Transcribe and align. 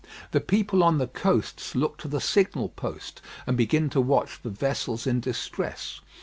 The 0.31 0.41
people 0.41 0.83
on 0.83 0.97
the 0.97 1.05
coasts 1.05 1.75
look 1.75 1.99
to 1.99 2.07
the 2.07 2.19
signal 2.19 2.69
post, 2.69 3.21
and 3.45 3.55
begin 3.55 3.87
to 3.91 4.01
watch 4.01 4.31
for 4.31 4.49
vessels 4.49 5.05
in 5.05 5.19
distress. 5.19 6.01